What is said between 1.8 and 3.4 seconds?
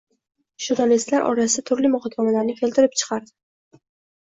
muhokamalarni keltirib chiqardi.